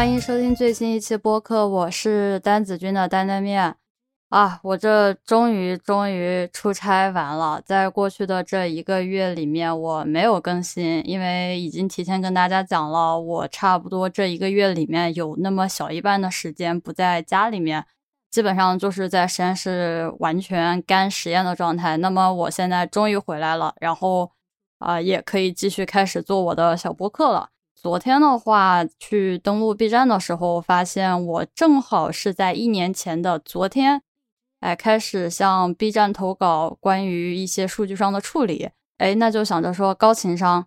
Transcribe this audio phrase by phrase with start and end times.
[0.00, 3.76] 欢迎收听最新一期播客，我是丹子君的担担面
[4.30, 4.58] 啊！
[4.62, 17.84] 我这终于终于出差完了，在过去的这一个月里面，我没有更新，因为已经提前跟大家讲了，我差不多这一个月里面有那么小一半的时间不在家里面，
[18.30, 21.98] 基本上就是在实验室完全干实验的状态。
[21.98, 24.32] 那么我现在终于回来了，然后
[24.78, 27.50] 啊，也可以继续开始做我的小播客了。
[27.82, 34.02] 昨天的话，去登录 B 站的时候，发现我正好是在一年前的昨天，
[34.60, 40.66] 哎，开始向 B 站投稿关于一些数据上的处理，哎，那就想着说高情商，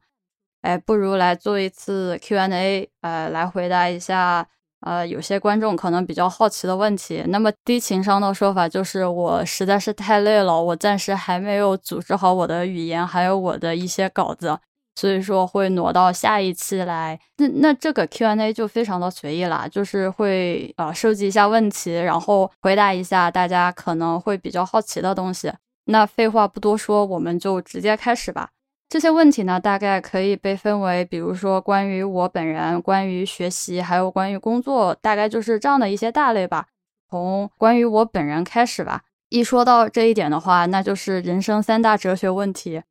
[0.63, 4.48] 哎，不如来做一次 Q&A，呃，来回答一下，
[4.80, 7.23] 呃，有些观众可能比较好奇的问题。
[7.27, 14.57] 那么低情商的说法就是我实在是太累了，我暂时还没有组织好我的语言，还有我的一些稿子。
[14.96, 25.52] 所以说会挪到下一期来，那那这个 Q&A 就非常的随意啦，就是会啊收集一下问题，然后回答一下大家可能会比较好奇的东西。
[25.85, 28.50] 那废话不多说，我们就直接开始吧。
[28.88, 36.68] 这些问题呢，大概可以被分为，比如说关于我本人、关于学习，还有关于工作，大概就是这样的一些大类吧。
[37.10, 39.02] 从关于我本人开始吧。
[39.30, 42.84] 一说到这一点的话，那就是人生三大哲学问题。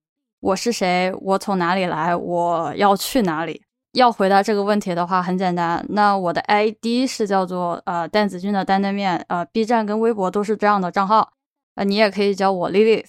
[0.42, 1.14] 我是谁？
[1.20, 2.16] 我从哪里来？
[2.16, 3.62] 我要去哪里？
[3.92, 5.86] 要回答这个问题的话，很简单。
[5.90, 11.34] 那我的 ID 是叫做呃蛋子君的担担面，呃，B 站跟微博都是这样的账号。
[11.76, 13.04] 呃，你也可以叫我 Lily。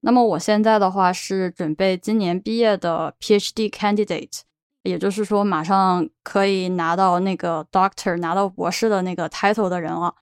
[0.00, 4.40] 那么我现在的话是准备今年毕业的 PhD candidate，
[4.82, 10.16] 也就是说马上可以拿到那个 Doctor 拿到博士的那个 title 的人了。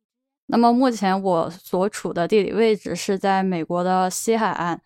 [0.46, 4.80] 那么目前我所处的地理位置是在美国的西海岸。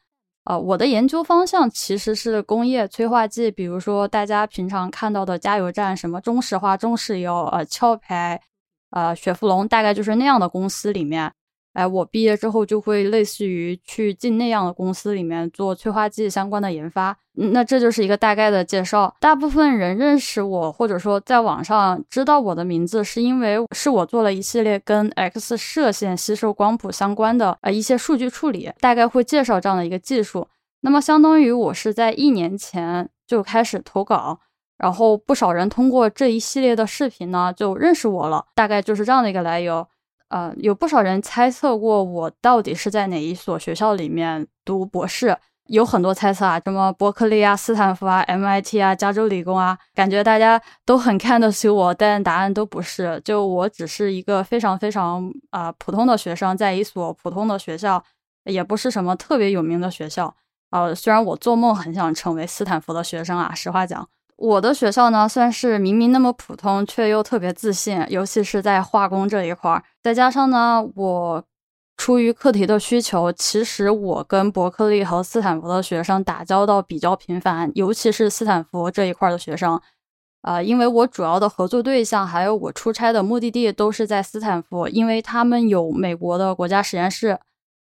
[0.47, 8.41] 呃，我的研究方向其实是工业催化剂，比如说大家平常看到的加油站，什么中石化、中石油、呃壳牌、
[8.91, 11.33] 呃雪佛龙，大概就是那样的公司里面。
[11.77, 17.15] 哎，我毕业之后就会类似于去进那样的公司里面做催化剂相关的研发。
[17.35, 19.15] 那这就是一个大概的介绍。
[19.21, 30.49] 大部分人认识我，或者说在网上知道我的名字，是因为是我做了一系列跟 X 射线吸收光谱相关的呃一些数据处理，大概会介绍这样的一个技术。
[30.81, 34.41] 那么相当于我是在一年前就开始投稿，
[34.79, 39.87] 然后不少人通过这一系列的视频呢就认识我了，大概就是这样的一个来由。
[40.29, 45.37] 呃，有不少人猜测过我到底是在哪一所学校里面读博士，
[45.69, 58.03] 有很多猜测啊，什么伯克利啊、斯坦福啊、MIT 啊、加州理工啊，感觉大家都很看得起我，但答案都不是，就我只是一个非常非常啊普通的学生，在一所普通的学校，
[58.45, 60.35] 也不是什么特别有名的学校。
[60.71, 64.09] 呃，虽然我做梦很想成为斯坦福的学生啊，实话讲。
[64.37, 69.83] 我的学校呢，算是明明那么普通，却又特别自信，尤其是在化工这一块儿。
[70.03, 71.45] 再加上呢，我
[71.97, 79.81] 出于课题的需求，其实我跟伯克利和斯坦福的学生打交道比较频繁，尤其是斯坦福这一块的学生。
[80.43, 87.39] 啊，因为我主要的合作对象还有我出差的目的地都是在斯坦福，因为他们有美国的国家实验室。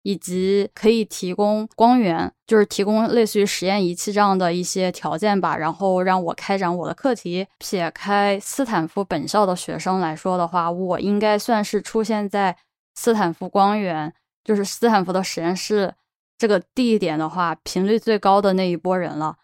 [0.06, 7.48] 以及可以提供光源，就是提供类似于实验仪器这样的一些条件吧，然后让我开展我的课题。
[7.58, 12.56] 撇开斯坦福本校的学生来说的话，我应该算是出现在
[12.94, 15.96] 斯坦福光源，就是斯坦福的实验室
[16.38, 19.38] 这个地点的话，频率最高的那一波人了。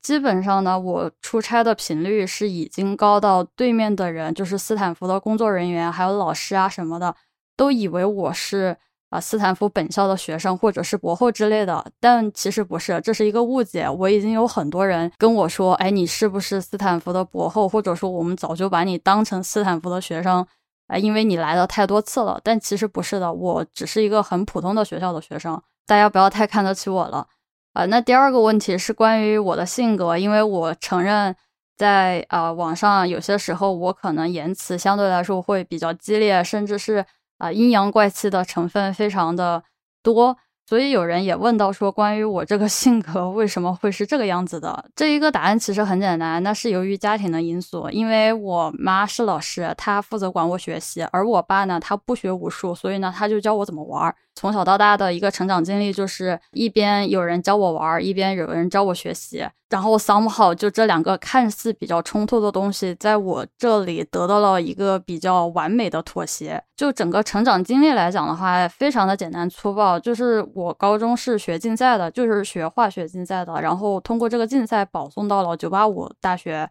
[0.00, 7.16] 基本上呢，我出差的频率是已经高到对面的人，就是斯坦福的工作人员还有老师啊什么的，
[7.56, 8.76] 都以为我是。
[9.14, 13.88] 啊，斯坦福本校的学生或者是博后之类的，但其实不是，这是一个误解。
[13.88, 17.68] 我已经有很多人跟我说，哎，你是不是斯坦福的博后？
[17.68, 20.44] 或者说我们早就把你当成斯坦福的学生，
[20.88, 22.40] 哎，因为你来的太多次了。
[22.42, 27.28] 但其实不是的，我只是一个很普通的学校的学生，大家不要太看得起我了。
[27.74, 31.36] 啊，那第二个问题是关于我的性格，因为我承认
[31.76, 37.06] 在啊网上有些时候我可能言辞相对来说会比较激烈，甚至是。
[37.44, 39.62] 啊，阴阳怪气的成分非常的
[40.02, 40.34] 多，
[40.66, 44.86] 所以有人也问到说，关于我这个性格为什么会是这个样子的？
[44.96, 54.14] 这一个答案其实很简单，那是由于家庭的因素，因为我妈是老师，她负责管我学习，而我爸呢，他不学武术，所以呢，他就教我怎么玩。
[54.34, 59.48] 从小到大的一个成长经历，就是一边有人教我玩，一边有人教我学习。
[59.70, 66.62] 然后 somehow 就这两个看似比较冲突的东西，在我这里得到了一个比较完美的妥协。
[66.76, 69.98] 就整个成长经历来讲的话，非常的简单粗暴。
[69.98, 76.70] 就是我高中是学竞赛的，就是学化学竞赛的，然后通过这个竞赛保送到了九八五大学。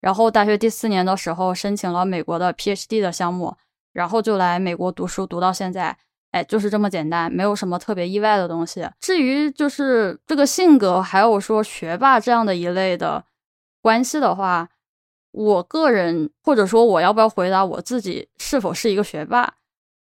[0.00, 3.54] 然后大学第四年的时候申请了美国的 PhD 的项目，
[3.92, 5.96] 然后就来美国读书，读到现在。
[6.32, 8.88] 哎，就是这么简单，没有什么特别意外的东西。
[9.00, 13.24] 至于就是这个性格，还有说学霸这样的一类的
[13.82, 14.68] 关系的话，
[15.32, 19.54] 我个人或者说我要不要回答我自己是否是一个学霸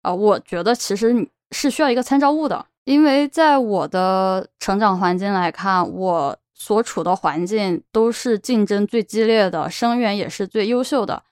[0.03, 0.13] 啊？
[0.13, 11.23] 我觉得其实是需要一个参照物的，因为在我的成长环境来看，我所处的环境都是竞争最激烈的，生源也是最优秀的。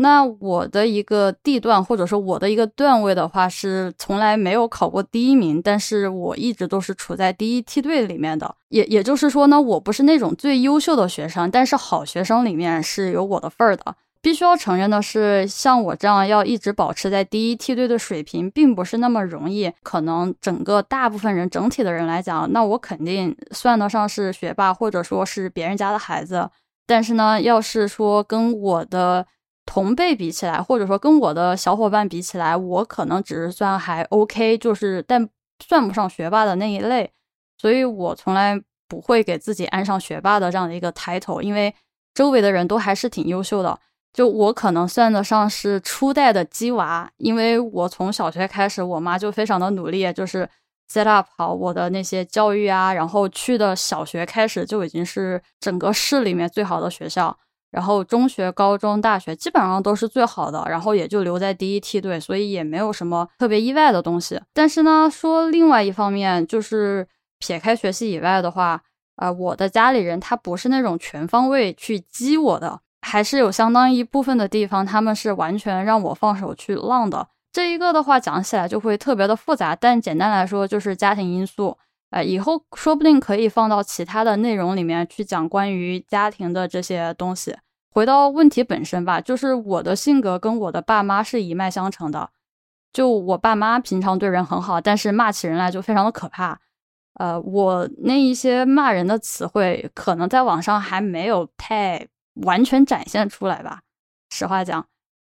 [0.00, 8.54] 那我的一个地段，或者说我的一个段位的话，是从来没有考过第一名，但是我一直都是处在第一梯队里面的。
[8.68, 13.96] 也也就是说呢，我不是那种最优秀的学生，但是好学生里面是有我的份儿的。
[14.20, 19.72] 必须要承认的是，像我这样要一直保持在第一梯队的水平，并不是那么容易。
[19.82, 26.48] 可能整个大部分人整体的人来讲，那我肯定算得上是学霸，或者说是别人家的孩子。
[26.86, 29.24] 但是呢，要是说跟我的
[29.70, 35.28] 同辈比起来，或者说跟我的小伙伴比起来，我可能只是算还 OK，就是但
[35.62, 37.12] 算不上学霸的那一类，
[37.58, 41.74] 所以我从来不会给自己安上学霸的这样的一个 title，因为
[42.14, 43.78] 周围的人都还是挺优秀的。
[44.14, 50.48] 就我可能算得上是初代的鸡娃，因为我从小学开始，我妈就非常的努力，就是
[50.90, 57.38] set up 好我的那些教育啊，然后去的小学开始就已经是整个市里面最好的学校。
[57.70, 64.40] 然后中学、高中、大学基本上都是最好的，然后也就留在第一梯队，所以也没有什么特别意外的东西。
[64.54, 67.06] 但是呢，说另外一方面，就是
[67.38, 68.82] 撇开学习以外的话，
[69.16, 77.28] 呃，我的家里人他不是那种全方位去激我的，还是有相当一部分的地方他们是完全让我放手去浪的。
[77.52, 81.76] 这一个的话讲起来就会特别的复杂，但简单来说就是家庭因素。
[82.10, 87.56] 哎，以后说不定可以放到其他的内容里面去讲关于家庭的这些东西。
[87.90, 92.30] 回到问题本身吧，就是我的性格跟我的爸妈是一脉相承的。
[92.92, 96.58] 就我爸妈平常对人很好，但是骂起人来就非常的可怕。
[97.14, 102.06] 呃，我那一些骂人的词汇，可能在网上还没有太
[102.46, 103.82] 完全展现出来吧。
[104.30, 104.86] 实话讲，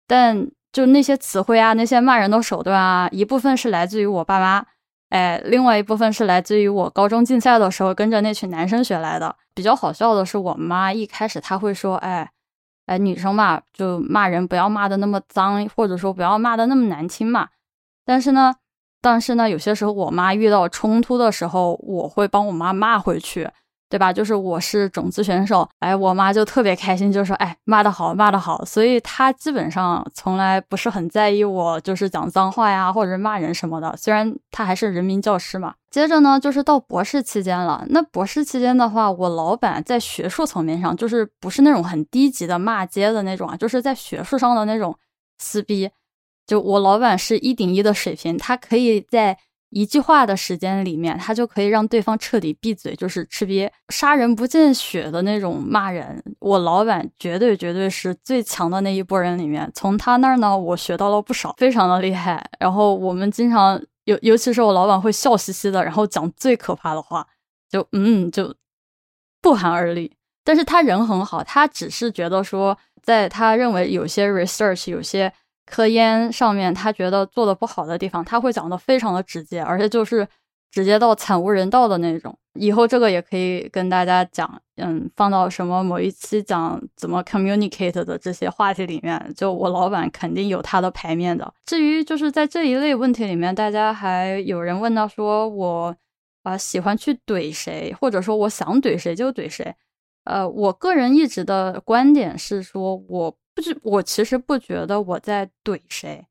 [0.06, 4.66] 但就那些词汇啊，那些骂人的手段啊，一部分是来自于我爸妈。
[5.10, 9.34] 哎，另外一部分是来自于我高中竞赛的时候跟着那群男生学来的。
[9.54, 12.30] 比较好笑的是，我妈一开始她会说：“哎，
[12.86, 17.48] 哎，女生嘛，就骂人不要骂的那么脏，或者说不要骂的那么难听嘛。”
[18.04, 18.54] 但是呢，
[19.00, 23.50] 但是呢，有些时候我妈遇到冲突的时候，我会帮我妈骂回去。
[23.88, 24.12] 对吧？
[24.12, 28.62] 就是我是种子选手，哎，我妈就特别开心，就说，哎，骂得好，骂得好。
[28.64, 33.96] 所以她基本上从来不是很在意我，就是讲脏话呀，或者骂人什么的。
[33.96, 35.74] 虽然她还是人民教师嘛。
[35.90, 37.82] 接着呢，就是到博士期间了。
[37.88, 44.94] 那博士期间的话，我老板在学术层面上，就是不是那种很低级的骂街的那种啊，就是在学术上的那种
[45.38, 45.90] 撕逼。
[46.46, 49.38] 就我老板是一顶一的水平，他可以在。
[49.70, 56.22] 一句话的时间里面，他就可以让对方彻底闭嘴，就是吃瘪、杀人不见血的那种骂人。
[56.38, 62.48] 我老板绝对绝对是最强的那一波人里面，从他那儿呢，我学到了不少，非常的厉害。
[62.58, 67.26] 然后我们经常尤尤其是我老板会笑嘻嘻的，然后讲最可怕的话，
[67.70, 68.54] 就嗯就
[69.42, 70.16] 不寒而栗。
[70.44, 75.32] 但是他人很好，他只是觉得说，在他认为有些 research 有些。
[75.70, 80.26] 科研上面，他觉得做的不好的地方，他会讲的非常的直接，而且就是
[80.70, 82.36] 直接到惨无人道的那种。
[82.54, 91.52] 以后这个也可以跟大家讲，嗯，放到什么某一期讲怎么 communicate 的这些话题里面，就我老板肯定有他的牌面的。
[91.66, 95.94] 至于就是在这一类问题里面，大家还有人问到说我
[96.42, 99.74] 啊喜欢去怼谁，或者说我想怼谁就怼谁。
[100.24, 103.36] 呃，我个人一直的观点是说我。
[103.58, 106.24] 不是我其实不觉得我在怼谁，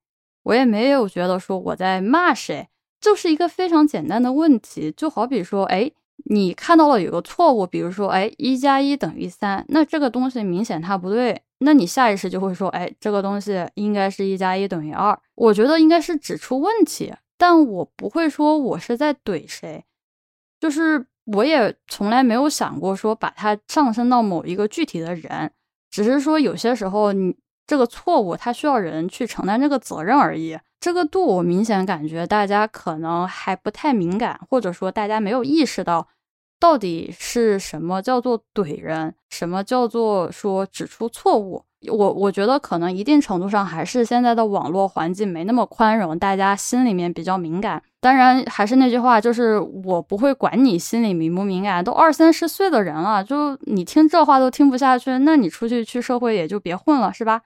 [0.43, 2.69] 我也没有觉得说我在骂谁，
[3.01, 4.89] 就是一个非常简单的问题。
[4.96, 5.91] 就好比说，哎，
[6.29, 15.19] 你看到了有个错误，比如说，哎，一加一等于三，那这个东西明显它不对，那你下意识就会说，哎，这个东西应该是一加一等于二。
[15.36, 19.84] 我觉得应该是指出问题，但我不会说我是在怼谁，
[20.62, 25.51] 就是我也从来没有想过说把它上升到某一个具体的人。
[25.89, 30.58] 只是说有些时候，你这个错误它需要人去承担这个责任而已。
[30.79, 36.08] 这个度，我明显感觉大家可能还不太敏感，或者说大家没有意识到
[36.60, 41.65] 到底是什么叫做怼人，什么叫做说指出错误。
[41.91, 47.81] 我我觉得可能一定程度上还是现在的网络环境没那么宽容，大家心里面比较敏感。
[48.01, 57.41] 当然还是那句话，就是我不会管你心里敏不敏感，都二三十岁的人了，就你听这话都听不下去，那你出去去社会也就别混了，是吧？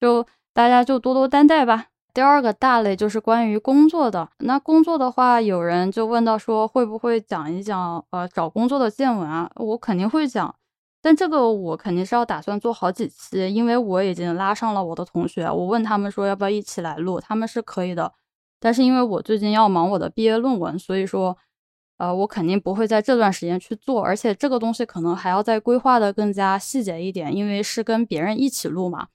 [0.00, 1.86] 就大家就多多担待吧。
[2.12, 9.48] 第二个大类就是关于工作的，那工作的话，有人就问到说会不会讲一讲呃找工作的见闻啊？
[9.54, 10.52] 我肯定会讲。
[11.00, 18.12] 但这个我肯定是要打算做好几期，因为我已经拉上了我的同学，我问他们说要不要一起来录，他们是可以的。
[18.58, 21.38] 但是因为我最近要忙我的毕业论文，所以说，
[21.98, 29.06] 呃，我肯定不会在这段时间去做，而且这个东西可能还要再规划的更加细节一点，因为是跟别人一起录嘛。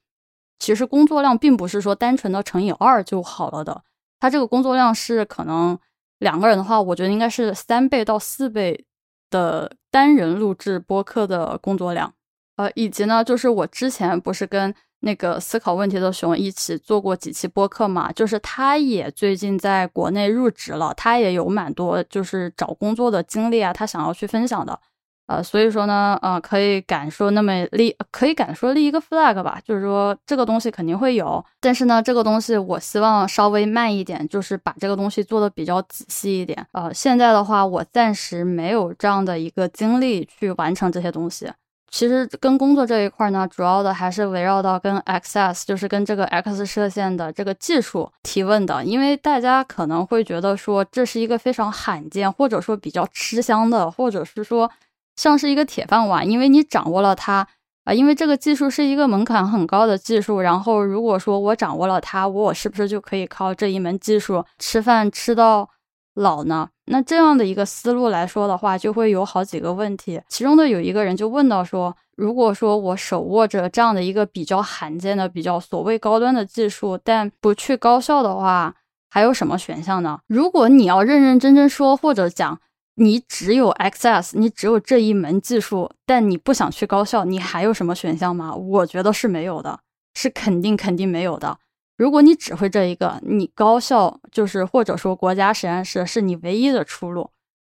[0.58, 3.82] 其实工作量并不是说单纯的乘以二就好了的，
[4.18, 5.78] 它这个工作量是可能
[6.18, 8.86] 两个人的话，我觉得应该是三倍到四倍。
[9.34, 12.14] 的单人录制播客的工作量，
[12.54, 24.78] 呃，以及呢，就是我之前不是跟那个思考问题的熊一起做过几期播客嘛，就是他也最近在国内入职了，他也有蛮多就是找工作的经历啊，他想要去分享的。
[25.26, 36.66] 呃，所以说呢，呃，可以敢说那么立，可以敢说立一个 flag 吧，就是说这个东西肯定会有，但是呢，这个东西我希望稍微慢一点，就是把这个东西做的比较仔细一点。
[36.72, 41.50] 呃，现在的话，我暂时没有这样的一个精力去完成这些东西。
[41.90, 54.70] 其实跟工作这一块呢，主要的还是围绕到跟 XS，就是跟这个 X 射线的这个技术提问的，因为大家可能会觉得说这是一个非常罕见，或者说比较吃香的，或者是说。
[55.16, 57.46] 像是一个铁饭碗，因为你掌握了它
[57.84, 60.40] 啊，因为这个技术是一个门槛很高的技术。
[60.40, 65.68] 然后如果说我掌握了它，我是不是就可以靠这一门技术吃饭吃到
[66.14, 66.68] 老呢？
[66.86, 70.20] 那这样的一个思路来说的话，就会有好几个问题。
[70.28, 78.74] 其中的有一个人就问到说，如果说我手握着这样的一个比较罕见的、比较所谓高端的技术，但不去高校的话，
[79.08, 80.20] 还有什么选项呢？
[80.26, 82.58] 如果你要认认真真说或者讲。
[82.96, 88.54] 你只有 XS，你只有这一门技术，但你不想去高校，你还有什么选项吗？
[88.54, 89.80] 我觉得是没有的，
[90.14, 91.58] 是肯定肯定没有的。
[91.96, 97.30] 如果你只会这一个，你高校就是或者说国家实验室是你唯一的出路，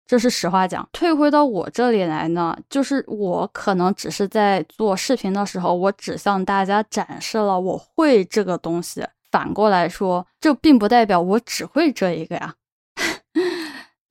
[0.06, 0.88] 这是实话讲。
[0.92, 9.06] 退回到我这里来呢，就是我可能只是在做视频的时候，我只向大家展示了我会这个东西。
[9.30, 12.54] 反过来说，这并不代表我只会这一个呀，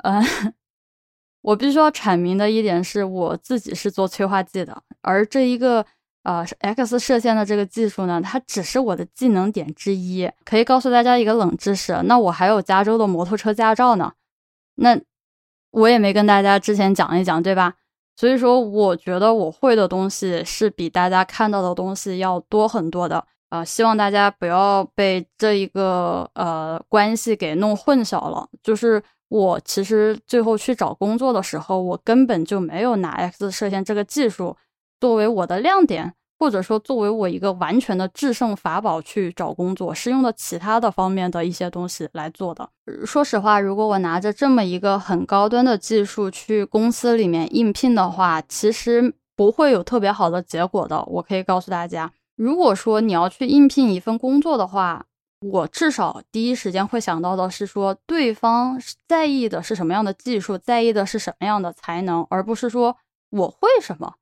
[0.04, 0.54] 嗯。
[1.50, 5.84] 我必须要阐明的一点是，我自己是做催化剂的，而这一个
[6.22, 10.30] 呃 X 射线的这个技术呢，它只是我的技能点之一。
[10.46, 14.14] 可以告诉大家一个冷知识，那我还有加州的摩托车驾照呢，
[14.76, 14.96] 那
[15.72, 17.74] 我也没跟大家之前讲一讲，对吧？
[18.16, 23.26] 所以说，我觉得我会的东西是比大家看到的东西要多很多的。
[23.50, 29.02] 呃，希望大家不要被这一个呃关系给弄混淆了，就是。
[29.30, 34.58] 我其实最后去找工作的时候，我根本就没有拿 X 射线这个技术
[35.00, 42.68] 作为我的亮点，或者说作为我一个完全的制胜法宝去找工作，是用的其他的方面的一些东西来做的。
[43.06, 51.04] 说实话，如果我拿着这么一个很高端的技术去公司里面应聘的话，其实不会有特别好的结果的。
[51.06, 55.06] 我可以告诉大家，如果说你要去应聘一份工作的话，
[55.42, 58.78] 我至少第一时间会想到的是说，对方
[59.08, 62.98] 在意的是什么样的技术，在意的是什么样的才能，而不是说
[63.30, 64.16] 我会什么。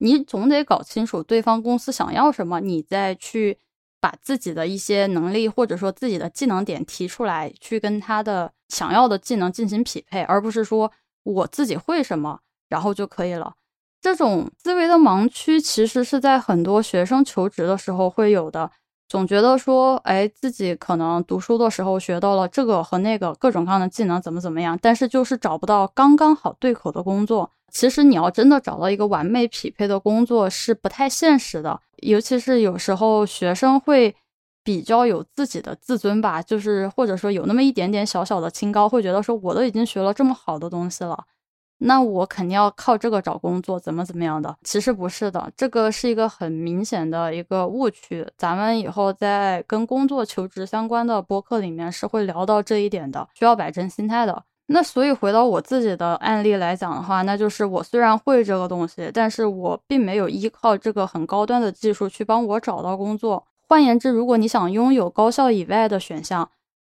[0.00, 3.58] 你总得搞清楚对方公司想要什么，你再去
[3.98, 13.54] 把自己的一些能力或者说自己的技能点提出来，去跟他的想要的技能进行匹配，而不是说我自己会什么然后就可以了。
[14.02, 18.70] 这种思维的盲区其实是在很多学生求职的时候会有的。
[19.08, 27.50] 总觉得说，哎，自己可能读书的时候学到了这个和那个各种各样的技能，怎么怎么样，但是就是找不到刚刚好对口的工作。
[27.70, 34.14] 其实你要真的找到一个完美匹配的工作是不太现实的，尤其是有时候学生会
[34.62, 41.24] 比较有自己的自尊吧，就是或者说有那么一点点小小的清高，会觉得说我都已经学了这么好的东西了。
[41.78, 44.56] 那我肯定要靠这个找工作，怎么怎么样的？
[44.64, 48.26] 其实不是的，这个是一个很明显的一个误区。
[48.36, 54.42] 咱们以后在跟工作求职相关的播客里面是会聊到这一点的，需要摆正心态的。
[54.70, 63.46] 那所以回到我自己的案例来讲的话，那就是我虽然会这个东西，但是我并没有依靠这个很高端的技术去帮我找到工作。
[63.66, 66.50] 换言之，如果你想拥有高校以外的选项，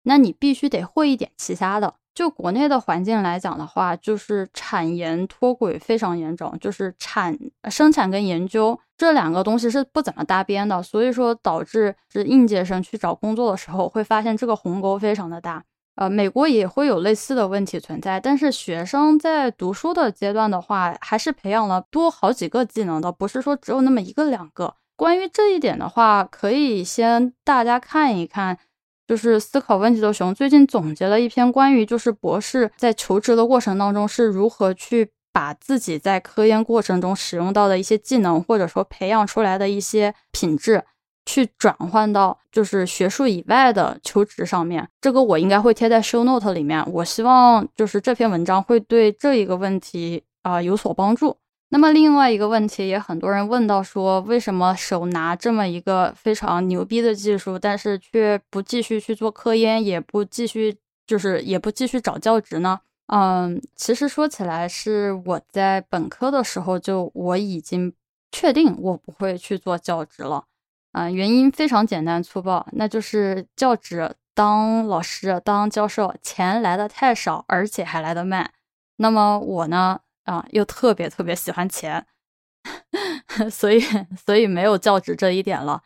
[0.05, 1.95] 那你必须得会一点其他的。
[2.19, 7.39] 就国内的环境来讲的话，就是产研脱轨非常严重，就是产
[7.71, 15.63] 生产跟研究这两个东西是不怎么搭边的，所以说导致是应届生去找工作的时候会发现这个鸿沟非常的大。
[15.95, 24.75] 呃，美国也会有类似的问题存在，但是学生在读书的阶段的话，还是培养了多好几个技能的，不是说只有那么一个两个。
[24.97, 28.59] 关于这一点的话，可以先大家看一看。
[29.09, 40.85] 就是思考问题的熊最近总结了一篇关于就是博士在求职的过程当中是如何去把自己在科研过程中使用到的一些技能或者说培养出来的一些品质
[41.25, 44.87] 去转换到就是学术以外的求职上面。
[45.01, 46.83] 这个我应该会贴在 show note 里面。
[46.93, 51.37] 我希望就是这篇文章会对这一个问题啊有所帮助。
[51.71, 62.81] 那么另外一个问题也很多人问到说，为什么手拿这么一个非常牛逼的技术，但是却不继续去做科研，也不继续就是也不继续找教职呢？
[63.09, 67.93] 嗯，其实说起来是我在本科的时候就我已经
[68.33, 70.45] 确定我不会去做教职了。
[70.93, 78.51] 嗯，原因非常简单粗暴，那就是教职当老师当教授钱来的太少，而且还来得慢。
[78.97, 80.01] 那么我呢？
[80.29, 82.05] 啊，又特别特别喜欢钱，
[83.51, 83.81] 所以
[84.27, 85.83] 所以没有教职这一点了。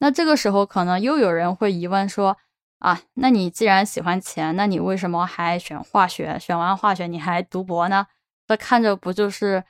[0.00, 2.36] 那这个时候可能又有人会疑问说：
[2.80, 6.38] 啊，那你既然喜欢钱，那你为什么还选化学？
[6.38, 8.06] 选完化学你还读博呢？
[8.48, 9.64] 那看着不就是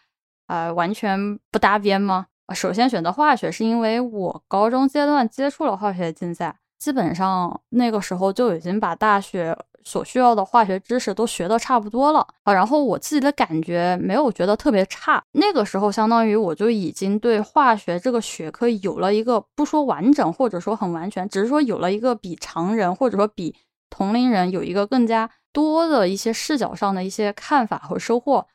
[0.49, 2.26] 呃完全不搭边吗？
[2.52, 9.56] 首先选择化学是因为我高中阶段接触了化学竞赛，基本上那个时候就已经把大学。
[9.87, 15.23] 所需要的化学知识都学的差不多了啊，然后我自己的感觉没有觉得特别差。
[15.31, 23.55] 那个时候，相当于我就已经对化学这个学科有了一个不说完整，或者说很完全，只是说有了一个比常人或者说比
[23.88, 28.49] 同龄人有一个更加多的一些视角上的一些看法和收获。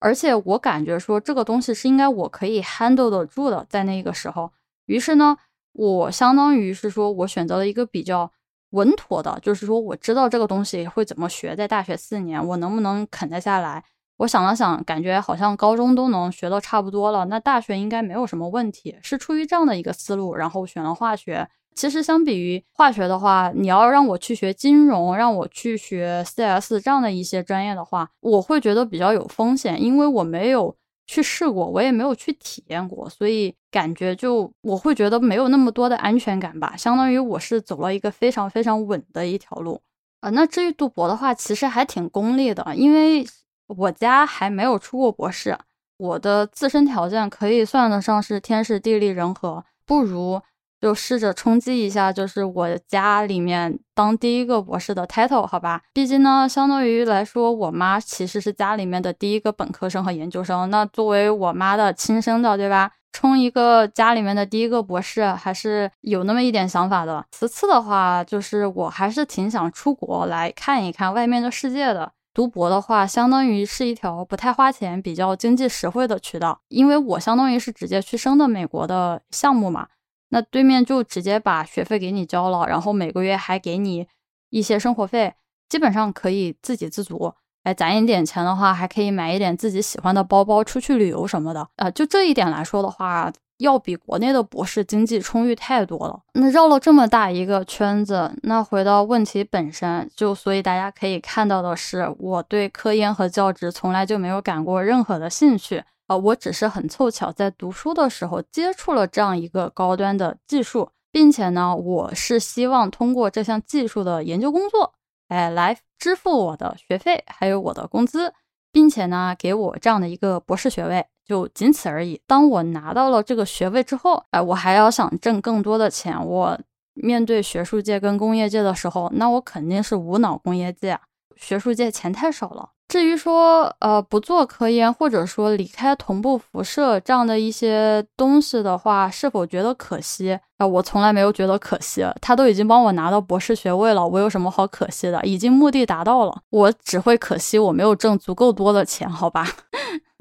[0.00, 4.52] 而且我感觉说这个东西是应该我可以 handle 得住的，在那个时候。
[4.84, 5.38] 于是呢，
[5.72, 8.30] 我相当于是说我选择了一个比较。
[8.74, 13.82] 稳妥的，就是说我知道这个东西会怎么学，在大学四年我能不能啃得下来？
[14.18, 21.48] 我想了想，感觉好像高中都能学到差不多了，那大学应该没有什么问题，是出于这样的一个思路，然后选了化学。
[21.74, 30.76] 其实相比于化学的话，你要让我去学金融，让我去学 CS 这样的一些专业的话，我会觉得比较有风险，因为我没有。
[31.06, 36.76] 去试过，我也没有去体验过，所以感觉就我会觉得没有那么多的安全感吧。
[36.76, 39.80] 相当于我是走了一个非常非常稳的一条路
[40.20, 40.30] 啊。
[40.30, 43.26] 那至于读博的话，其实还挺功利的，因为
[43.66, 45.58] 我家还没有出过博士，
[45.98, 50.40] 我的自身条件可以算得上是天时地利人和，不如。
[50.80, 55.80] 就试着冲击一下，就是我家里面当第一个博士的 title，好吧？
[55.94, 60.68] 毕竟呢，相当于来说，我妈其实是家里面的第一个本科生和研究生。
[60.68, 62.90] 那作为我妈的亲生的，对吧？
[63.14, 67.24] 冲一个家里面的第一个博士，还是有那么一点想法的。
[67.30, 72.10] 其次的话，就是我还是挺想出国来看一看外面的世界的。
[72.34, 79.86] 读博的话，相当于是一条不太花钱、比较经济实惠的渠道，因为我相当于是直接去升的美国的项目嘛。
[80.30, 84.08] 那对面就直接把学费给你交了，然后每个月还给你
[84.50, 85.34] 一些生活费，
[85.68, 87.34] 基本上可以自给自足。
[87.64, 91.66] 哎，攒一点钱的话，还可以买一点自己喜欢的包包，出去旅游什么的。
[91.76, 96.20] 啊，就这一点来说的话，要比国内的博士经济充裕太多了。
[96.34, 105.82] 那绕了这么大一个圈子，那回到问题本身，就所以大家可以看到的是，我对科研和教职从来就没有感过任何的兴趣。
[106.06, 114.92] 啊，我只是很凑巧在读书的时候接触了这样一个高端的技术，并且呢，我是希望通过这项技术的研究工作，
[115.28, 118.34] 哎，来支付我的学费，还有我的工资，
[118.70, 122.20] 并且呢，给我这样的一个博士学位，就仅此而已。
[122.26, 126.22] 当我拿到了这个学位之后，哎，我还要想挣更多的钱。
[126.22, 126.60] 我
[126.92, 131.00] 面对学术界跟工业界的时候，那我肯定是无脑工业界，
[131.36, 132.72] 学术界钱太少了。
[132.94, 140.38] 至于说，呃，不做科研，或者说离开同步辐射这样的一些东西的话，是否觉得可惜？
[140.58, 142.06] 啊，我从来没有觉得可惜。
[142.20, 145.20] 他都已经帮我拿到博士学位了，我有什么好可惜的？
[145.24, 149.44] 已经目的达到了，我只会可惜我没有挣足够多的钱，好吧？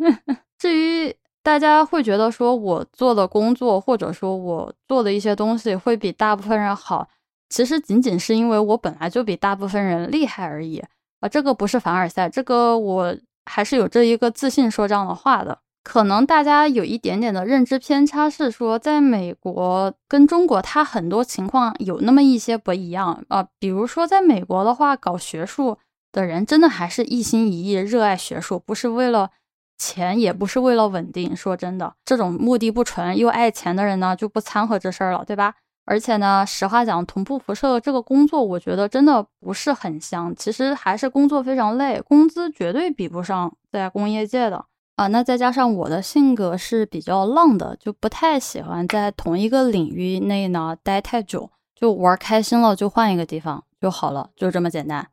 [0.58, 7.08] 至于大家会觉得说我做的工作，或者说我做的一些东西会比大部分人好，
[7.50, 10.84] 其实仅仅是因为我本来就比大部分人厉害而已。
[11.24, 15.60] 啊，这个不是凡尔赛，这个我还是有这一个自信说这样的话的。
[15.82, 23.48] 可能大家有一点点的认知偏差，是说在美国跟中国，它很多情况有那么一些不一样啊。
[23.58, 25.78] 比如说在美国的话，搞学术
[26.12, 29.32] 的人，真的还是一心一意热爱学术，不是为了
[29.78, 31.34] 钱，也不是为了稳定。
[31.34, 35.56] 说真的，这种目的不纯又爱钱的人呢，就不掺和这事儿了，对吧？
[35.86, 40.34] 而且呢，实话讲，同步辐射这个工作，我觉得真的不是很香。
[40.34, 44.64] 其实还是工作非常累，工资绝对比不上在工业界的
[44.96, 45.08] 啊。
[45.08, 55.06] 那再加上我的性格是比较浪的，就不太喜欢在同一个领域内呢待太久，就玩开心了就换一个地方就好了，就这么简单。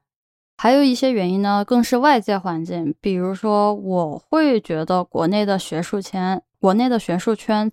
[0.57, 7.73] 还有一些原因呢，更是外界环境，比如说我会觉得国内的学术圈，国内的学术圈。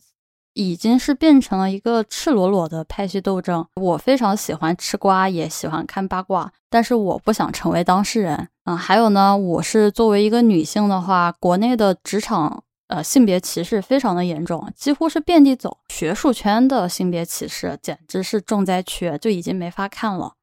[0.58, 3.64] 已经是变成了一个赤裸裸的派系斗争。
[3.76, 8.48] 我非常喜欢吃瓜，也喜欢看八卦，但是我不想成为当事人。
[8.66, 15.78] 嗯，还有呢，我是作为一个女性的话，国内的职场呃性别歧视非常的严重，几乎是遍地走。
[15.90, 20.34] 学术圈的性别歧视简直是重灾区，就已经没法看了。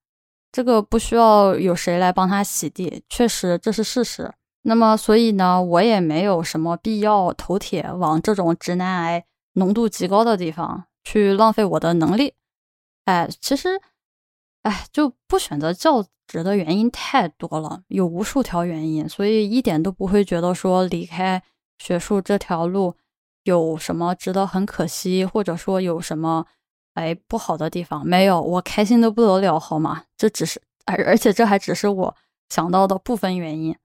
[0.52, 4.32] 这个不需要有谁来帮他洗地，确实这是事实。
[4.62, 9.24] 那么，所以呢，我也没有什么必要头铁往这种直男癌。
[9.54, 12.34] 浓度极高的地方去浪费我的能力，
[13.06, 13.80] 哎，其实，
[14.62, 21.42] 哎，就不选择教职的原因太多了，有无数条原因，所以一点都不会觉得说离开
[21.78, 22.96] 学术这条路
[23.42, 26.46] 有什么值得很可惜，或者说有什么
[26.94, 30.04] 哎不好的地方，没有，我开心的不得了，好吗？
[30.16, 32.16] 这只是，而而且这还只是我
[32.48, 33.76] 想到的部分原因。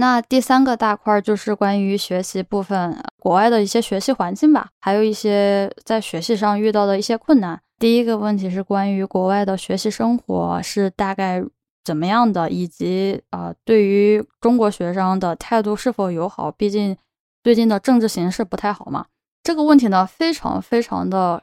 [0.00, 7.60] 那第三个大块就是关于学习部分，国外的一些学习环境吧，还有一些在学习上遇到的一些困难。
[7.80, 11.42] 第一个问题是关于国外的学习生活是大概
[11.84, 16.52] 怎么样的，以及啊，对于中国学生的态度是否友好？
[16.52, 16.96] 毕竟
[17.42, 19.06] 最近的政治形势不太好嘛。
[19.42, 21.42] 这个问题呢，非常非常的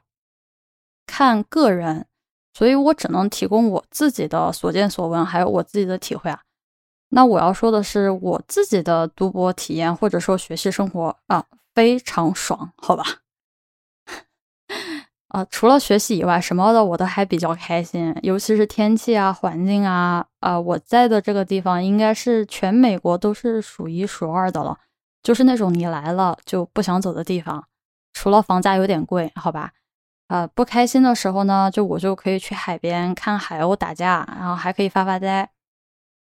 [1.05, 2.05] 看个人，
[2.53, 6.39] 所以我只能提供我自己的所见所闻，还有我自己的体会啊。
[7.09, 13.03] 那我要说的是我自己的读博体验，或者说学习生活啊，非常爽，好吧？
[15.29, 24.77] 啊，除了学习以外，什么的我都还比较开心，尤其是天气啊、环境啊，啊，我在的这个地方应该是全美国都是数一数二的了，
[25.21, 27.67] 就是那种你来了就不想走的地方，
[28.13, 29.71] 除了房价有点贵，好吧？
[30.27, 35.49] 啊，不开心的时候呢，就我就可以去海边看海鸥打架，然后还可以发发呆。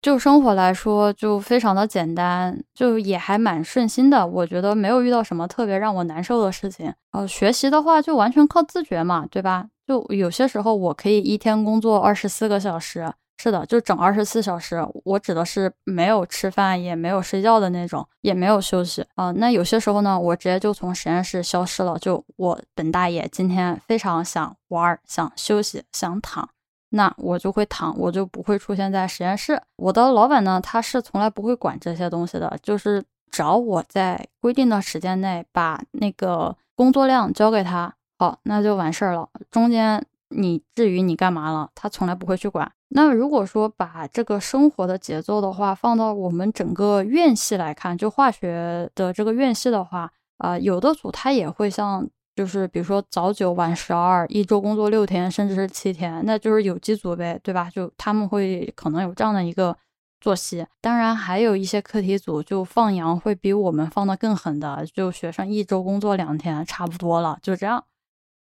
[0.02, 4.26] 就生活来说，就非常的简单，就也还蛮顺心的。
[4.26, 6.94] 我觉得没有遇到什么特别让我难受的事情。
[7.12, 9.68] 呃，学习的话就完全靠自觉嘛，对吧？
[9.86, 14.82] 就有些时候我可以一天工作二十四个小时，是的，就整二十四小时。
[15.04, 19.32] 我指的是没有吃饭，也没有睡觉的那种，也没有休息啊。
[19.32, 21.98] 那有些时候呢，我直接就从实验室消失了。
[22.00, 26.48] 就我本大爷今天非常想玩，想休息，想躺。
[26.92, 29.62] 那我就会躺，我就不会出现在实验室。
[29.76, 39.30] 我的老板呢，他是从来不会管这些东西的，就是只要我在规定的时间内把那个工作量交给他，好，那就完事儿了。
[39.52, 42.72] 中间你至于你干嘛了，他从来不会去管。
[42.90, 52.10] 那如果说把这个生活的节奏的话放到我们整个院系来看，就化学的这个院系的话，啊，有的组他也会像。
[52.40, 57.70] 就是比如说早九晚十二，一周工作六天，甚至是七天，那就是有机组呗，对吧？
[57.70, 59.78] 就他们会可能有这样的一个
[60.22, 60.66] 作息。
[60.80, 67.84] 当然，还有一些课题组就放羊会比我们放的更狠的，就学生一周工作两天差不多了，就这样。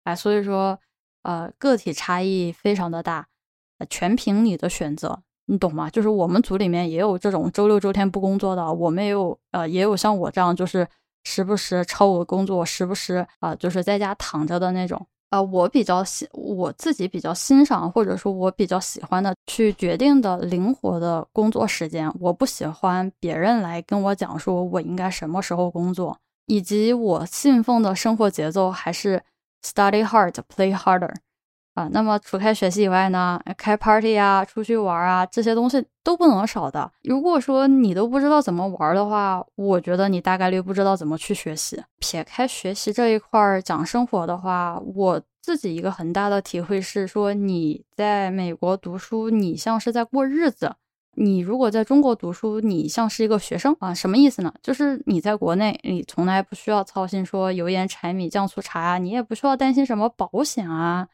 [0.05, 0.79] 哎，所以说，
[1.23, 3.27] 呃，个体差异非常的大，
[3.89, 5.89] 全凭你的选择，你懂吗？
[5.89, 10.87] 就是我们组里面也有这种周六周天不工作的，我们也有，呃，也有像我这样就是。
[11.31, 15.43] 时不时超额工作，时不时啊，就是在家躺着的那种啊。
[15.43, 22.11] 我比较喜，我自己比较欣赏，或者说我比较喜欢的，去决定的灵活的工作时间。
[22.19, 29.23] 我不喜欢别人来跟我讲说我应该什么时候工作，以及我信奉的生活节奏还是
[29.63, 31.15] study hard, play harder。
[31.79, 36.91] 啊，那么除开学习以外呢，开 party 啊，出去玩啊，这些东西都不能少的。
[37.05, 41.81] 如果说你都不知道怎么玩的话，我觉得你大概率不知道怎么去学习。
[42.01, 50.67] 撇开学习这一块儿讲生活的话，我自己一个很大的体会是说，你在美国读书，你像是在过日子；
[51.15, 53.95] 你如果在中国读书，你像是一个学生啊。
[53.95, 54.53] 什么意思呢？
[54.61, 61.07] 就是你在国内，你从来不需要操心说油盐柴米酱醋茶啊，你也不需要担心什么保险啊。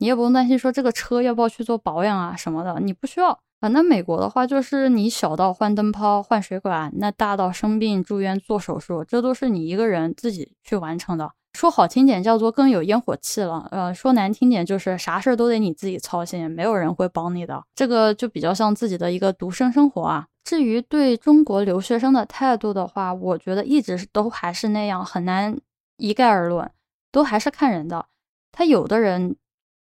[0.00, 3.68] 你也不用担心说这个车要不要去做保养啊什么的，你不需要啊。
[3.68, 11.30] 那美国的话，就是你小到换灯泡、换水管，那大到生病住院做手术，这都是你一个人自己去完成的。
[11.52, 17.62] 说好听点叫做更有烟火气了，呃，说难听点就是啥事儿都得你自己操心，没有人会帮你的。
[17.74, 20.26] 这个就比较像自己的一个独生生活啊。
[20.44, 25.58] 至于对中国留学生的态度的话，我觉得一直都还是那样，很难
[25.98, 26.70] 一概而论，
[27.12, 28.06] 都还是看人的。
[28.52, 29.36] 他有的人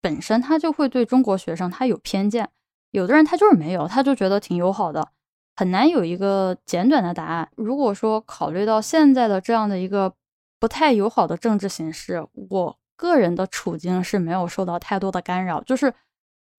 [0.04, 2.50] 本身他就会对中国学生他有偏见，
[2.92, 5.08] 有的人他就是没有，他就觉得挺友好的，
[5.56, 7.50] 很难有一个简短的答案。
[7.56, 10.14] 如果说考虑到现在的这样的一个
[10.60, 15.94] 不太友好的政治形势，我个人的处境是没有受到太多的干扰，就是。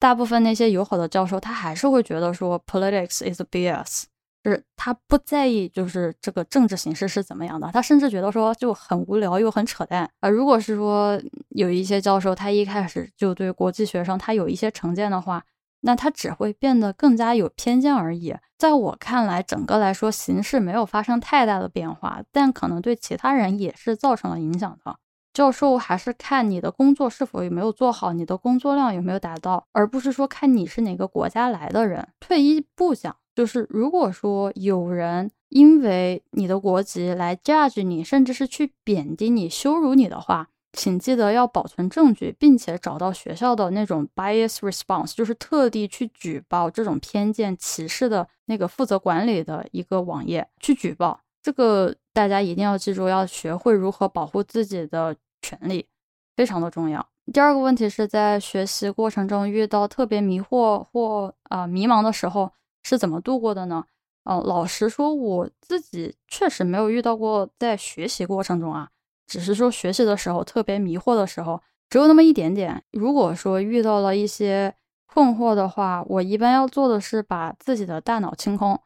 [0.01, 4.05] 大部分那些友好的教授，他还是会觉得说，politics is BS，
[4.45, 7.71] 就是他不在意，就是这个政治形势是怎么样的。
[7.73, 10.29] 他甚至觉得说就很无聊又很扯淡啊。
[10.29, 15.43] 如果是说有一些教授，他一开始就对国际学生他有一些成见的话，
[15.81, 18.35] 那他只会变得更加有偏见而已。
[18.59, 24.97] 在我看来，整个来说形势没有发生太大的变化，但可能对其他人也是造成了影响的。
[25.33, 32.07] 教授还是看你的工作是否有没有做好，你的工作量有没有达到，而不是说看你是哪个国家来的人。
[32.21, 51.21] 退一步讲，就是如果说有人因为你的国籍来 judge 你，甚至是去贬低你、羞辱你的话，请记得要保存证据，并且找到学校的那种 bias response，就是特地去举报这种偏见、歧视的那个负责管理的一个网页去举报。
[51.43, 55.17] 这个大家一定要记住，要学会如何保护自己的。
[55.45, 55.87] 权利
[56.35, 57.07] 非常的重要。
[57.31, 62.51] 第二个问题是在学习过程中遇到特别迷惑或啊迷茫的时候
[62.85, 63.85] 是怎么度过的呢？
[64.23, 68.89] 呃，老实说，我自己确实没有遇到过在学习过程中啊，
[69.27, 72.85] 只是说学习的时候特别迷惑的时候只有那么一点点。
[72.93, 74.73] 如果说遇到了一些
[75.07, 78.81] 困惑的话，我一般要做的是把自己的大脑清空，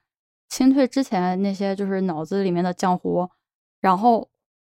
[0.49, 3.29] 清退之前那些就是脑子里面的浆糊，
[3.81, 4.31] 然后。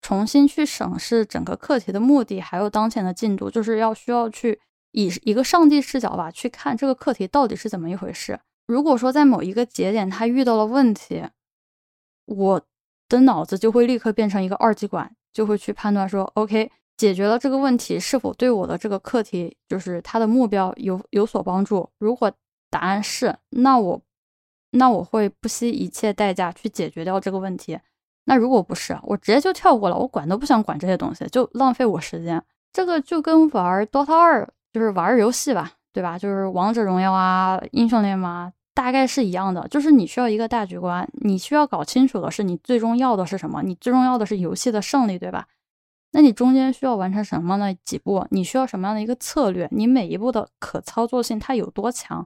[0.02, 4.58] 重新去审视整个课题的目的，还有当前的进度，就是要需要去
[4.94, 8.40] 以一个上帝视角吧，去看这个课题到底是怎么一回事。
[8.70, 11.24] 如果说在某一个节点他遇到了问题，
[12.26, 12.62] 我
[13.08, 21.90] 的脑子就会立刻变成一个二极管，就会去判断说，OK，解决了这个问题是否对我的这个课题，就是它的目标有有所帮助。
[21.98, 22.32] 如果
[22.70, 24.00] 答案是，那我
[24.70, 27.80] 那我会不惜一切代价去解决掉这个问题。
[28.26, 32.40] 那如果不是，我直接就跳过了，我管都不想管这些东西，就浪费我时间。
[32.72, 36.20] 这个就跟玩 DOTA 二，就是玩游戏吧，对吧？
[36.20, 39.68] 就是王者荣耀啊、英雄联盟啊，大概是一样的。
[39.68, 45.50] 就是你需要一个大局观，你需要搞清楚的是你最终要的是什么，你最重要的是游戏的胜利，对吧？
[46.14, 47.76] 那你中间需要完成什么呢？
[47.84, 48.26] 几步？
[48.32, 49.68] 你需要什么样的一个策略？
[49.74, 52.26] 你每一步的可操作性它有多强？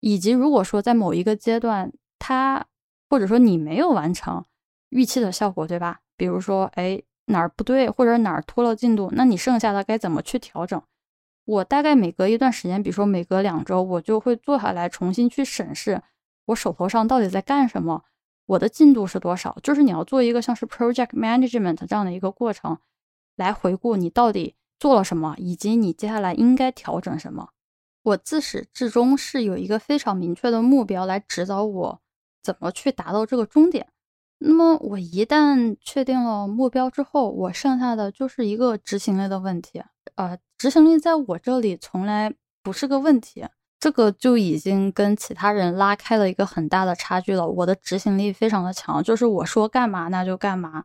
[0.00, 2.66] 以及如果说在某一个阶段，它
[3.08, 4.44] 或者说你没有完成。
[4.90, 6.00] 预期的效果，对吧？
[6.18, 10.82] 比如说，哎，哪儿不对，或者哪儿拖了进度，那你剩下的该怎么去调整？
[11.44, 16.02] 我大概每隔一段时间，比如说每隔两周，我就会坐下来重新去审视
[16.46, 18.04] 我手头上到底在干什么，
[18.46, 19.56] 我的进度是多少。
[19.62, 22.78] 就是你要做一个像是 project management 这样的一个过程，
[23.36, 27.50] 来回顾你到底做了什么，以及你接下来应该调整什么。
[28.02, 32.00] 我自始至终是有一个非常明确的目标来指导我
[32.42, 33.88] 怎么去达到这个终点。
[34.42, 39.82] 那么我一旦确定了目标之后，我剩下的就是一个执行力的问题。
[40.14, 43.46] 呃，执行力在我这里从来不是个问题，
[43.78, 47.46] 这个就已经跟其他人拉开了一个很大的差距了。
[47.46, 50.84] 我的执行力非常的强，就是我说干嘛那就干嘛。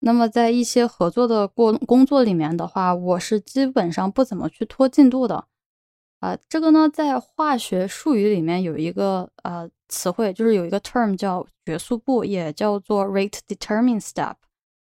[0.00, 5.46] 那么在一些合作的过工作里面的话，我是基本上不怎么去拖进度的。
[6.18, 14.34] 啊，这个呢，在化学术语里面有一个呃词汇，就是有一个 term 叫决速步，也叫做 rate determining step。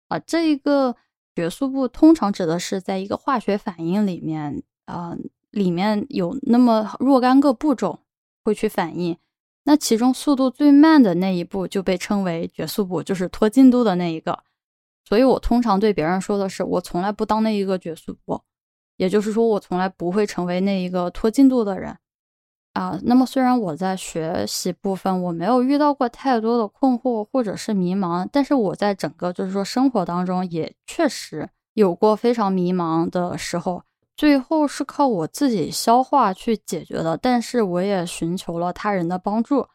[0.08, 0.96] 啊，这一个
[1.36, 5.16] 决速步通常指的是在一个化学反应里面，啊，
[5.52, 8.00] 里面有那么若干个步骤
[8.44, 9.18] 会去反应，
[9.66, 14.44] 那其中速度最慢的那一步就被称为决速步，就是拖进度的那一个。
[15.04, 18.42] 所以我通常对别人说的是，我从来不当那一个决速步。
[18.98, 21.98] 也就是说，我从来不会成为那一个拖进度的人
[22.76, 23.00] 啊。
[23.02, 33.82] 那么，虽然我在学习部分我没有遇到过太多的困惑或者是迷茫，但是我在整个就是说生活当中也确实有过非常迷茫的时候，
[34.16, 37.18] 最后是靠我自己消化去解决的。
[37.18, 39.68] 但是我也寻求了他人的帮助。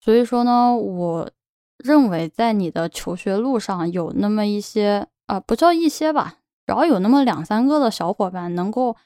[0.00, 1.30] 所以说呢，我
[1.78, 6.36] 认为在你的求学路上有那么一些啊，不叫一些吧。
[6.66, 8.96] 只要有那么两三个的小伙伴能够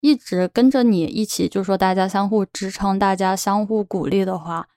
[0.00, 4.68] 一直跟着你一起，就是说大家相互支撑、大家相互鼓励的话，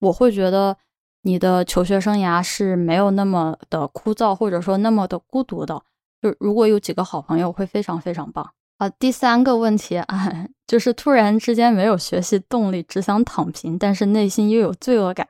[0.00, 0.76] 我会觉得
[1.22, 5.82] 你的求学生涯是没有那么的枯燥，或者说那么的孤独的。
[6.20, 8.48] 就如果有几个好朋友，会非常非常棒。
[8.78, 15.28] 啊，第三个问题啊， 就是突然之间没有学习动力，只想躺平，但是内心又有罪恶感，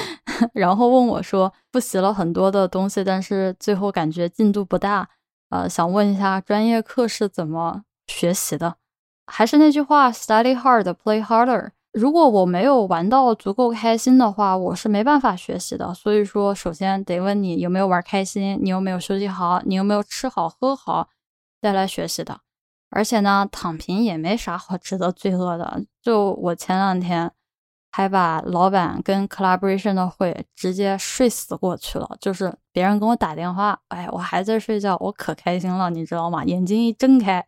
[0.54, 5.08] 然后问我说，复习了很多的东西，但是最后感觉进度不大，
[5.50, 8.76] 呃，想问一下专业课是怎么学习的？
[9.26, 11.70] 还是那句话，study hard, play harder。
[11.92, 15.94] 如果我没有玩到足够开心的话，我是没办法学习的。
[15.94, 21.08] 所以说，首先得问你有没有玩开心，你有没有休息好，你有没有吃好喝好，
[21.60, 22.40] 再来学习的。
[22.90, 25.82] 而且呢，躺平也没啥好值得罪恶的。
[26.02, 27.32] 就我前两天
[27.90, 32.16] 还把老板跟 collaboration 的会直接睡死过去了。
[32.20, 36.44] 就是别人跟我打电话，哎，我还在睡觉，我可开心了，你知道吗？
[36.44, 37.44] 眼睛一睁开，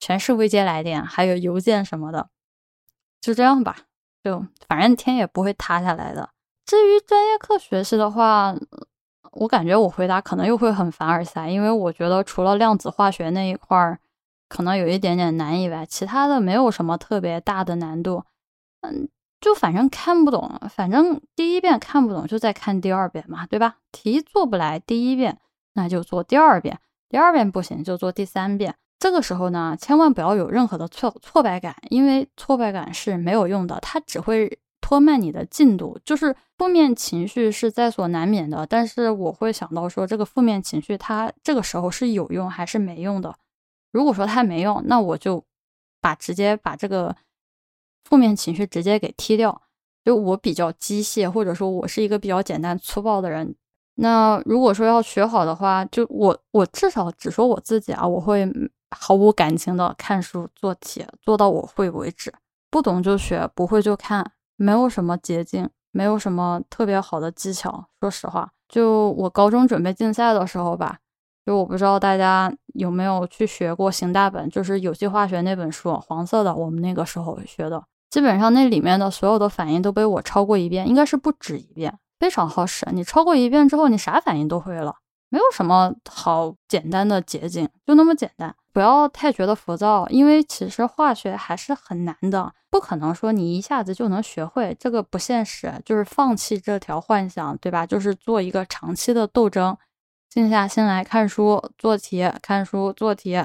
[0.00, 2.30] 全是未接来电，还有邮件什么的。
[3.20, 3.76] 就这样吧，
[4.24, 6.30] 就反正天也不会塌下来的。
[6.66, 8.56] 至于专业课学习的话，
[9.32, 14.00] 我感觉我回答可能又会很凡尔赛，因为我觉得除了量子化学那一块儿。
[14.52, 18.24] 可能有一点点难以外，其他的没有什么特别大的难度。
[18.80, 19.08] 嗯，
[19.40, 23.76] 就反正看不懂，反正第一遍看不懂就再看第二遍嘛，对吧？
[23.92, 25.38] 题做不来第一遍，
[25.74, 28.74] 那就做第二遍，第二遍不行就做第三遍。
[29.00, 35.98] 这个时候呢，千万不要有任何的挫挫败感，因为挫败感是没有用的，它只会拖慢你的进度。
[36.04, 43.34] 就是负面情绪是在所难免的，但是我会想到说，这个负面情绪它这个时候是有用还是没用的？
[43.90, 45.42] 如果说它没用，那我就
[46.02, 47.16] 把直接把这个
[48.04, 49.62] 负面情绪直接给踢掉。
[50.04, 53.54] 就我比较机械，或者说我是一个比较简单粗暴的人。
[53.94, 58.46] 那如果说要学好的话，就我我至少只说我自己啊，我会
[58.90, 62.32] 毫无感情的看书做题，做到我会为止。
[62.70, 67.86] 不懂就学，不会就看，没有什么捷径，没有什么特别好的技巧。
[68.00, 70.98] 说实话，就我高中准备竞赛的时候吧。
[71.46, 76.54] 就我不知道大家有没有去学过行大本，就是有机化学那本书，黄色的。
[76.54, 82.86] 我们那个时候学的，基本上那里面的所有的反应都被我抄过一遍，应该是不止一遍，非常好使。
[82.92, 84.94] 你抄过一遍之后，你啥反应都会了，
[85.30, 88.54] 没有什么好简单的捷径，就那么简单。
[88.72, 95.72] 不要太觉得浮躁，因为其实化学还是很难的，不可能说你一下子就能学会，这个不现实。
[95.84, 97.84] 就是放弃这条幻想，对吧？
[97.84, 99.76] 就是做一个长期的斗争。
[100.28, 103.44] 静下心来看书做题，看书做题，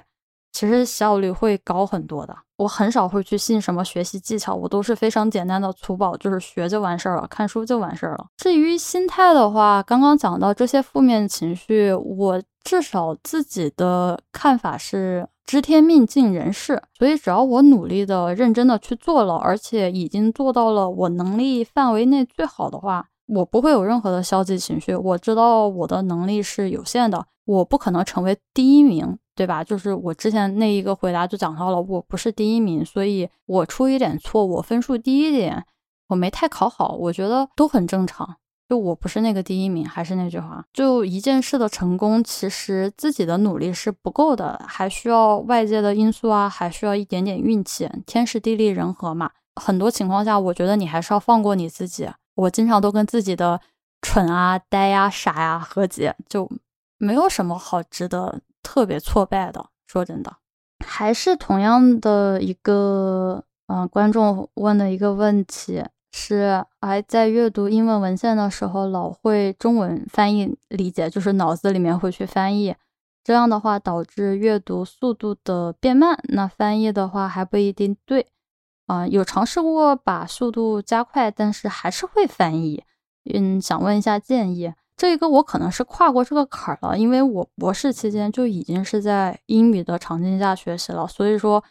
[0.55, 2.33] 其实效率会高很多的。
[2.55, 8.27] 我很少会去信什么学习技巧，我都是非常简单的粗暴，就是学就完事儿了，看书就完事儿了。
[8.37, 23.07] 至于心态的话，刚刚讲到这些负面情绪，我至少自己的看法是知天命尽人事，所以只要我努力的、认真的去做了，而且已经做到了我能力范围内最好的话。
[23.27, 29.63] 我不会有任何的消极情绪，我知道我的能力是有限的，我不可能成为第一名，对吧？
[29.63, 35.65] 就是我之前那一个回答就讲到了，我不是第一名，所以我出一点错，我分数低一点，
[36.07, 38.37] 我没太考好，我觉得都很正常。
[38.67, 49.29] 就我不是那个第一名，还是那句话，就一件事的成功，其实自己的努力是不够的，还需要外界的因素啊，还需要一点点运气，天时地利人和嘛。
[49.55, 52.09] 很多情况下，我觉得你还是要放过你自己。
[52.33, 53.61] 我经常都跟自己的
[54.01, 56.49] 蠢啊、呆呀、傻呀和解，就
[56.97, 59.67] 没有什么好值得特别挫败的。
[59.85, 60.35] 说真的，
[60.83, 72.75] 还是同样的一个，嗯，观众问的一个问题是：哎，在阅读英文文献的时候，老会中文翻译理解，就是脑子里面会去翻译，
[73.23, 78.27] 这样的话导致阅读速度的变慢，那翻译的话还不一定对。
[78.87, 82.83] 啊，有尝试过把速度加快，但是还是会翻译。
[83.33, 84.73] 嗯，想问一下建议。
[84.97, 91.63] 这一个我可能是跨过这个坎儿了，因为我博士期间就已经是在英语的场景下学习了，所以说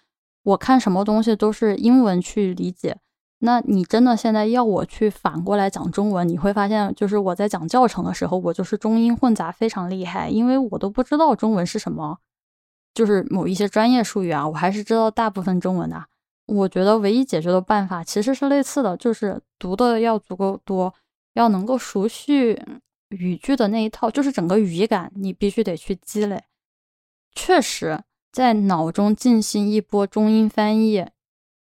[0.42, 2.98] 我看什么东西都是英文去理解。
[3.38, 12.18] 那你真的现在要我去反过来讲中文，你会发现，就是我在讲教程的时候，我就是中英混杂非常厉害，因为我都不知道中文是什么，
[12.94, 16.04] 就是某一些专业术语啊，我还是知道大部分中文的。
[16.46, 20.94] 我觉得唯一解决的办法其实是类似的，就是读的要足够多，
[21.34, 22.58] 要能够熟悉
[23.10, 26.42] 语句的那一套，就是整个语感你必须得去积累。
[27.34, 31.06] 确实，在脑中进行一波中英翻译。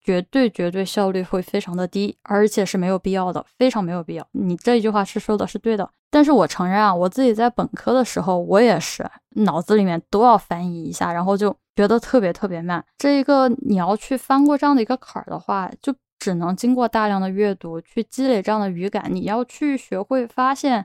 [0.04, 4.26] 绝对绝对效率会非常的低，而且是没有必要的，非常没有必要。
[4.32, 12.84] 你这一句话是说的是对的，但是我承认啊，我自己在本科的时候，我也是脑子里面都要翻译一下，然后就觉得特别特别慢。
[12.98, 19.08] 这一个你要去翻过这样的一个坎儿的话，就只能经过大量的阅读去积累这样的语感。
[19.08, 20.84] 你要去学会发现，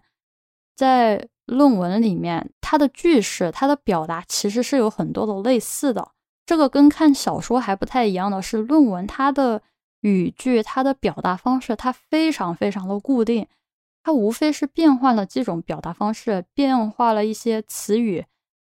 [0.77, 6.11] 在论文里面，它的句式、它的表达其实是有很多的类似的。
[6.45, 9.63] 这个跟看小说还不太一样的是，论文它的
[10.01, 13.47] 语句、它的表达方式，它非常非常的固定，
[14.03, 18.23] 它无非是变换了几种表达方式，变化了一些词语，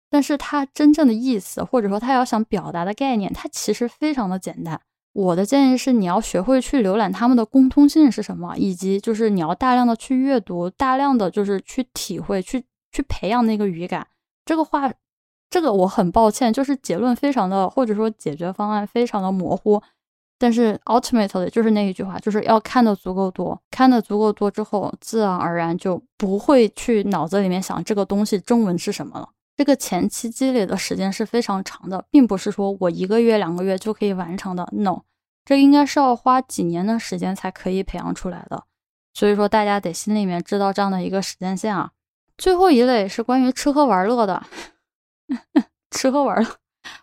[0.09, 4.81] 但是它真正的意思，或者说它要想表达的概念，它其实非常的简单。
[5.13, 14.07] 我的建议是，你要学会去浏览他们的共通性是什么，以及就是你要大量的去阅读，大量的就是去体会，去去培养那个语感。
[14.45, 14.91] 这个话，
[15.49, 19.81] 这个我很抱歉，就是结论非常的，或者说解决方案非常的模糊。
[20.37, 29.27] 但是 ultimately 就是那一句话，就是要看的足够多，看的足够多之后，自然而然就不会去脑子里面想这个东西中文是什么了。
[29.59, 34.65] 这个前期积累的时间是非常长的，并不是说我一个月、两个月就可以完成的。
[34.71, 35.01] No，
[35.43, 38.63] 这应该是要花几年的时间才可以培养出来的。
[39.13, 41.91] 所以说，大家得心里面知道这样的一个时间线啊。
[42.37, 44.41] 最后一类是关于吃喝玩乐的，
[45.91, 46.49] 吃喝玩乐。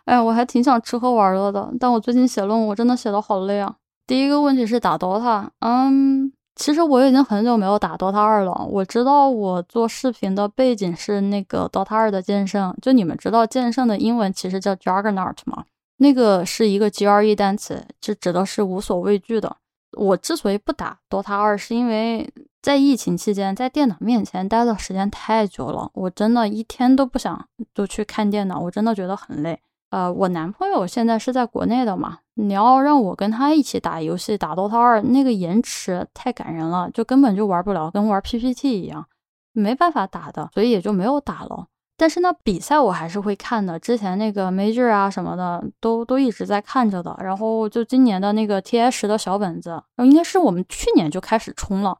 [0.05, 3.75] 哎，我还挺想吃喝玩乐的，但我最近写论文，我真的写的好累啊。
[4.07, 6.33] 第一个问题是打 DOTA，嗯。
[6.57, 8.51] 其实我已经很久没有打 DOTA 二了。
[8.69, 12.75] 我知道我做视频的背景是那个 DOTA 二的剑圣。
[12.81, 15.63] 就你们知道剑圣的英文其实叫 Juggernaut 吗？
[15.97, 19.55] 那个是一个 GRE 单词，就指的是无所畏惧的。
[19.93, 22.27] 我之所以不打 DOTA 二，是因为
[22.61, 29.59] 在疫情期间在电脑面前待的时间太久了，我真的一天都不想就去看电脑，我真的觉得很累。
[29.89, 32.19] 呃，我男朋友现在是在国内的嘛？
[32.33, 39.05] 你要让我跟他一起打游戏，打 DOTA 二，那个延迟太感人了，就根本就玩不了，跟玩 PPT 一样，
[39.53, 41.67] 没办法打的，所以也就没有打了。
[41.95, 47.17] 但是呢，比赛我还是会看的，之前那个 Major 啊什么的，都都一直在看着的。
[47.21, 51.97] 然后就今年的那个 TI 十的小本子，应该是我们去年就开始冲了，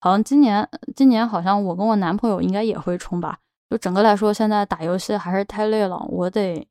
[0.00, 3.38] 好像今年今年好像我跟我男朋友应该也会冲吧。
[3.70, 6.68] 就整个来说，现在打游戏还是太累了，我得。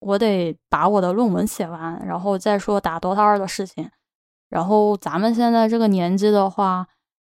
[0.00, 3.90] 我得把我的论文写完，然后再说打 DOTA 二的事情。
[4.48, 6.86] 然后咱们现在这个年纪的话，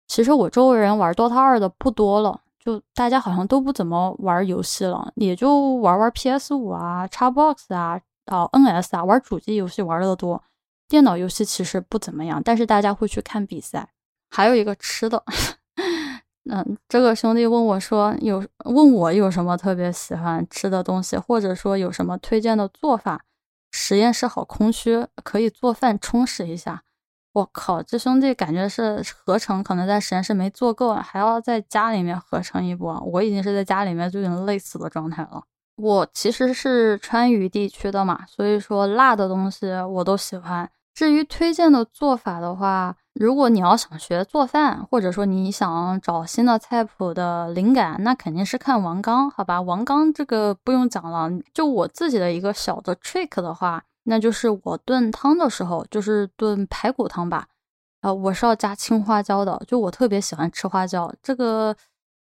[0.08, 10.44] 其实我周围人玩 DOTA 二的不多了，就大家好像都不怎么玩游戏了，也就玩玩 PS 五啊、Xbox 啊、啊 NS 啊，玩主机游戏玩的多。
[10.88, 13.90] 电脑游戏其实不怎么样，但是大家会去看比赛。
[14.30, 15.24] 还有一个吃的。
[16.50, 23.22] 嗯，这个兄弟问我说，有问我有什么特别喜欢吃的东西，或者说有什么推荐的做法。
[23.72, 26.84] 实验室好空虚，可以做饭充实一下。
[27.34, 33.00] 我靠，这兄弟感觉是合成，可能在实验室没做够，还要在家里面合成一波。
[33.02, 35.44] 我已经是在家里面就已经累死的状态了。
[35.76, 40.68] 我其实是川渝地区的嘛，所以说辣的东西我都喜欢。
[40.98, 49.62] 至于推荐的做法的话，如果你要想学做饭，或者说你想找新的菜谱的灵感，那肯定是看王刚，好吧？
[49.62, 51.30] 王刚这个不用讲了。
[51.54, 57.46] 就我自己的一个小的 trick 的话，那就是我炖汤的时候，就是炖排骨汤吧，
[58.02, 59.62] 呃，我是要加青花椒的。
[59.68, 61.76] 就我特别喜欢吃花椒，这个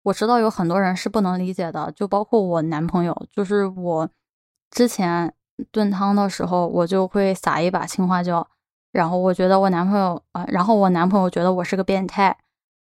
[0.03, 3.15] 我知道有很多人是不能理解的，就包括我男朋友。
[3.34, 4.09] 就是我
[4.70, 5.34] 之前
[5.72, 8.45] 炖汤的时候，我就会撒一把青花椒。
[8.91, 12.35] 然后我觉得我男朋友啊，然后我男朋友觉得我是个变态，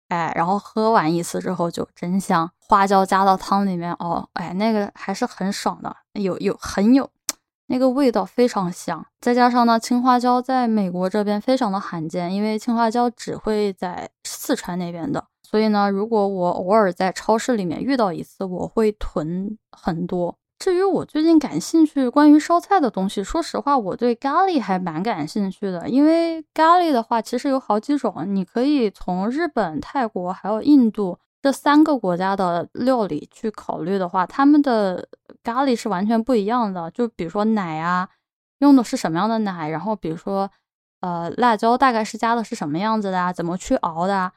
[0.10, 7.10] 哎，然后喝完一次之后就真香，花椒加到汤里面哦，哎，那个还是很爽的，有有很有
[7.68, 20.38] 那个味道非常香，再加上呢，青花椒在美国这边非常的罕见，因为青花椒只会在四川那边的，所以呢，如果我偶尔在超市里面遇到一次，我会囤很多。
[20.58, 25.88] 至于我最近感兴趣关于烧菜的东西，说实话，我对咖喱还蛮感兴趣的。
[25.90, 35.08] 因为咖喱的话，其实有好几种，你可以从日本、泰国还有印度这三个国家的料理去考虑的话，他们的
[35.44, 36.90] 咖喱是完全不一样的。
[36.92, 38.10] 就比如说奶啊，
[38.60, 40.50] 用的是什么样的奶，然后比如说，
[41.02, 44.32] 呃，辣椒大概是加的是什么样子的啊，怎么去熬的啊，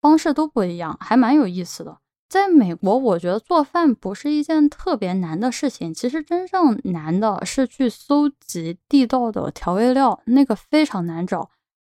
[0.00, 1.98] 方式都不一样，还蛮有意思的。
[2.34, 5.94] 在美国，我觉得做饭不是一件特别难的事情。
[5.94, 11.48] 其实真正难的是去搜集地道的调味料，那个非常难找。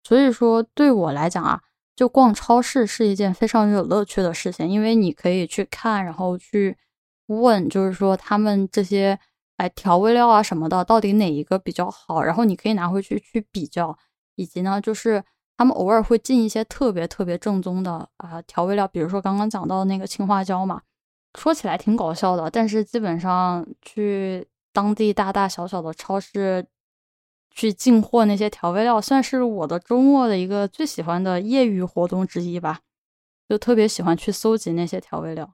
[0.03, 1.59] 所以说，对我来讲啊，
[1.95, 6.77] 就逛超市是一件非常有乐趣的事情，因为你可以去看，然后去
[7.25, 9.17] 问，就是说他们这些
[9.55, 13.97] 哎调味料啊什么的，到底哪一个比较好，然后你可以拿回去去比较，
[14.35, 15.23] 以及呢，就是。
[15.57, 20.83] 他们偶尔会进一些特别特别正宗的啊调味料，比如说刚刚讲到那个青花椒嘛，
[21.33, 26.67] 说起来挺搞笑的，但是基本上去当地大大小小的超市
[27.49, 32.81] 去进货那些调味料，算是我的周末的一个最喜欢的业余活动之一吧，
[33.49, 35.53] 就特别喜欢去搜集那些调味料。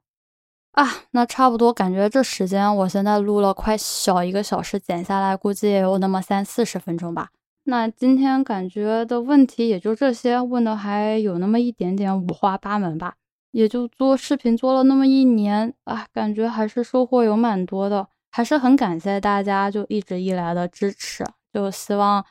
[0.74, 7.30] 啊，那差不多，感觉这时间我现在录了快小一个小时，剪下来估计也有那么三四十分钟吧。
[7.64, 13.16] 那今天感觉的问题也就这些，问的还有那么一点点五花八门吧。
[13.52, 21.24] 也就做视频做了那么一年啊，感觉还是收获有蛮多的，还是很感谢大家就一直以来的支持。
[21.54, 22.26] 就希望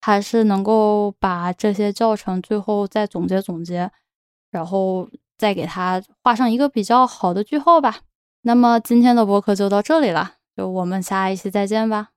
[0.00, 3.90] 还是能够把这些教程最后再总结总结，
[4.50, 5.08] 然后。
[5.38, 7.96] 再给他画上一个比较好的句号吧。
[8.42, 12.11] 那么今天的播客就到这里了，就我们下一期再见吧。